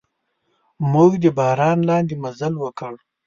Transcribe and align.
موږ 0.93 1.11
د 1.23 1.25
باران 1.37 1.77
لاندې 1.89 2.15
مزل 2.23 2.53
وکړ. 2.59 2.93